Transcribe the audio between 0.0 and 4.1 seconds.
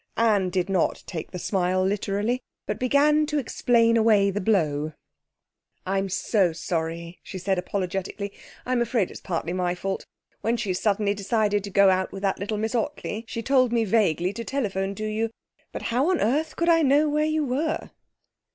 Anne did not take the smile literally, but began to explain